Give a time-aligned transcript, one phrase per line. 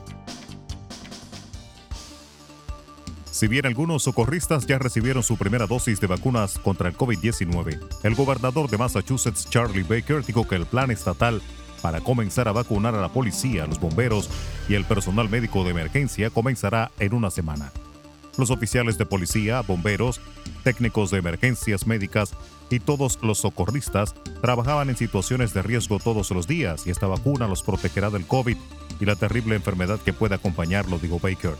[3.31, 8.16] Si bien algunos socorristas ya recibieron su primera dosis de vacunas contra el COVID-19, el
[8.16, 11.42] gobernador de Massachusetts, Charlie Baker, dijo que el plan estatal
[11.81, 14.29] para comenzar a vacunar a la policía, los bomberos
[14.68, 17.72] y el personal médico de emergencia comenzará en una semana.
[18.40, 20.22] Los oficiales de policía, bomberos,
[20.64, 22.32] técnicos de emergencias médicas
[22.70, 27.50] y todos los socorristas trabajaban en situaciones de riesgo todos los días y esta vacuna
[27.50, 28.55] los protegerá del COVID
[29.02, 31.58] y la terrible enfermedad que puede acompañarlo, dijo Baker.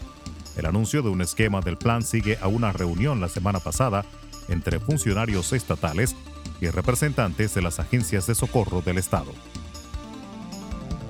[0.56, 4.06] El anuncio de un esquema del plan sigue a una reunión la semana pasada
[4.48, 6.16] entre funcionarios estatales
[6.62, 9.34] y representantes de las agencias de socorro del Estado.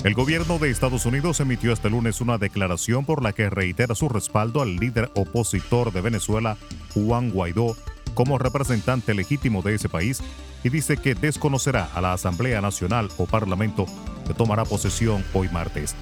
[0.04, 4.08] El gobierno de Estados Unidos emitió este lunes una declaración por la que reitera su
[4.08, 6.56] respaldo al líder opositor de Venezuela,
[6.94, 7.76] Juan Guaidó,
[8.14, 10.22] como representante legítimo de ese país
[10.64, 13.88] y dice que desconocerá a la Asamblea Nacional o Parlamento
[14.26, 15.96] que tomará posesión hoy martes.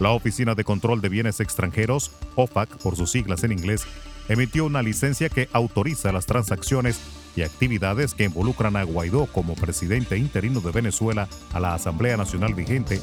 [0.00, 3.86] La Oficina de Control de Bienes Extranjeros, OFAC por sus siglas en inglés,
[4.28, 6.98] emitió una licencia que autoriza las transacciones
[7.36, 12.54] y actividades que involucran a Guaidó como presidente interino de Venezuela a la Asamblea Nacional
[12.54, 13.00] vigente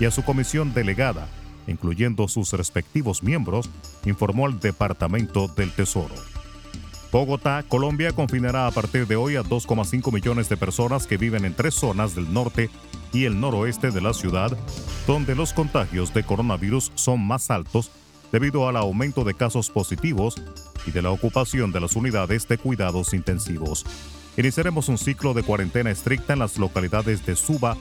[0.00, 1.28] y a su comisión delegada,
[1.66, 3.70] incluyendo sus respectivos miembros,
[4.04, 6.14] informó el Departamento del Tesoro.
[7.14, 11.54] Bogotá, Colombia, confinará a partir de hoy a 2,5 millones de personas que viven en
[11.54, 12.70] tres zonas del norte
[13.12, 14.56] y el noroeste de la ciudad,
[15.06, 17.92] donde los contagios de coronavirus son más altos
[18.32, 20.34] debido al aumento de casos positivos
[20.88, 23.86] y de la ocupación de las unidades de cuidados intensivos.
[24.36, 27.76] Iniciaremos un ciclo de cuarentena estricta en las localidades de Suba,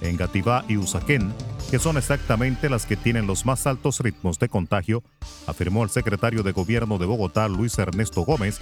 [0.00, 1.34] Engativá y Usaquén,
[1.70, 5.02] que son exactamente las que tienen los más altos ritmos de contagio,
[5.46, 8.60] afirmó el secretario de Gobierno de Bogotá, Luis Ernesto Gómez,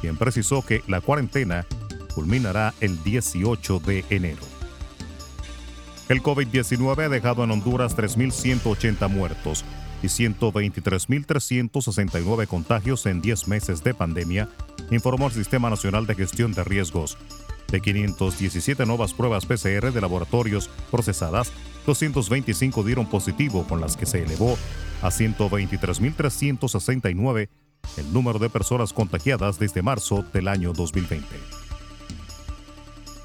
[0.00, 1.66] quien precisó que la cuarentena
[2.14, 4.42] culminará el 18 de enero.
[6.08, 9.64] El COVID-19 ha dejado en Honduras 3.180 muertos
[10.02, 14.48] y 123.369 contagios en 10 meses de pandemia,
[14.90, 17.18] informó el Sistema Nacional de Gestión de Riesgos.
[17.68, 21.52] De 517 nuevas pruebas PCR de laboratorios procesadas,
[21.86, 24.58] 225 dieron positivo, con las que se elevó
[25.02, 27.48] a 123.369
[27.96, 31.26] el número de personas contagiadas desde marzo del año 2020.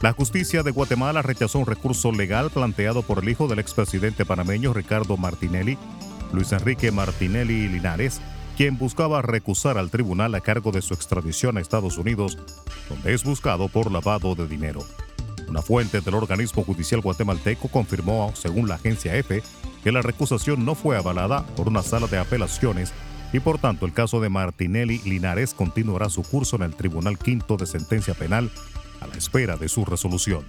[0.02, 4.74] La justicia de Guatemala rechazó un recurso legal planteado por el hijo del expresidente panameño
[4.74, 5.78] Ricardo Martinelli,
[6.34, 8.20] Luis Enrique Martinelli Linares,
[8.58, 12.38] quien buscaba recusar al tribunal a cargo de su extradición a Estados Unidos,
[12.90, 14.82] donde es buscado por lavado de dinero.
[15.48, 19.44] Una fuente del organismo judicial guatemalteco confirmó, según la agencia EFE,
[19.84, 22.94] que la recusación no fue avalada por una sala de apelaciones
[23.34, 27.58] y por tanto el caso de Martinelli Linares continuará su curso en el Tribunal Quinto
[27.58, 28.52] de Sentencia Penal
[29.00, 30.46] a la espera de su resolución.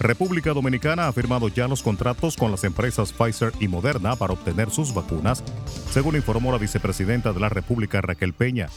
[0.00, 4.70] República Dominicana ha firmado ya los contratos con las empresas Pfizer y Moderna para obtener
[4.70, 5.44] sus vacunas,
[5.92, 8.68] según informó la vicepresidenta de la República Raquel Peña.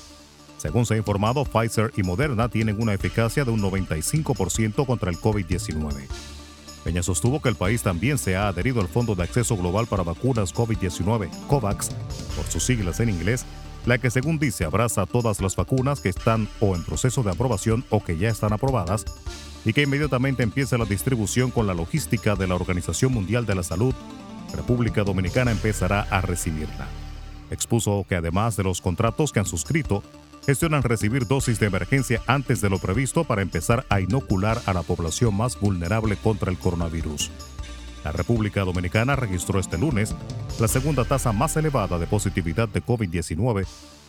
[0.58, 5.18] Según se ha informado, Pfizer y Moderna tienen una eficacia de un 95% contra el
[5.18, 6.08] COVID-19.
[6.84, 10.04] Peña sostuvo que el país también se ha adherido al Fondo de Acceso Global para
[10.04, 11.92] Vacunas COVID-19, COVAX,
[12.36, 13.46] por sus siglas en inglés,
[13.86, 17.86] la que según dice abraza todas las vacunas que están o en proceso de aprobación
[17.90, 19.06] o que ya están aprobadas,
[19.66, 23.64] y que inmediatamente empiece la distribución con la logística de la Organización Mundial de la
[23.64, 23.94] Salud,
[24.54, 26.88] República Dominicana empezará a recibirla.
[27.50, 30.04] Expuso que además de los contratos que han suscrito,
[30.46, 34.82] gestionan recibir dosis de emergencia antes de lo previsto para empezar a inocular a la
[34.82, 37.32] población más vulnerable contra el coronavirus.
[38.04, 40.16] La República Dominicana registró este lunes
[40.60, 43.66] la segunda tasa más elevada de positividad de COVID-19,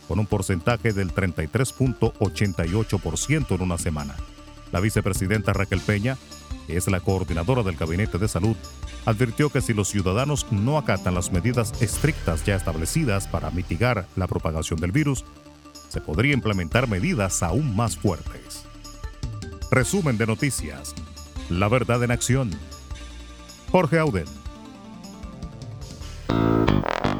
[0.09, 4.17] con un porcentaje del 33.88% en una semana.
[4.75, 6.19] La vicepresidenta Raquel Peña,
[6.67, 8.57] que es la coordinadora del Gabinete de Salud,
[9.07, 14.27] advirtió que si los ciudadanos no acatan las medidas estrictas ya establecidas para mitigar la
[14.27, 15.25] propagación del virus,
[15.89, 18.65] se podría implementar medidas aún más fuertes.
[19.71, 20.93] Resumen de noticias.
[21.49, 22.51] La verdad en acción.
[23.71, 24.44] Jorge Auden.